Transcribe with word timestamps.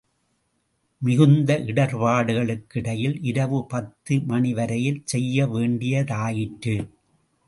மிகுந்த 1.01 1.57
இடர்ப்பாடுகளுக்கிடையில் 1.65 3.17
இரவு 3.21 3.59
பத்து 3.65 4.15
மணிவரையில் 4.21 5.01
செய்ய 5.05 5.47
வேண்டியதாயிற்று. 5.47 6.75